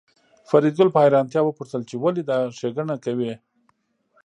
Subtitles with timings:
[0.49, 3.33] فریدګل په حیرانتیا وپوښتل چې ولې دا ښېګڼه کوې